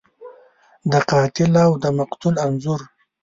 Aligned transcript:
د 0.91 0.93
قاتل 1.09 1.51
او 1.65 1.71
د 1.83 1.85
مقتول 1.99 2.35
انځور 2.45 2.81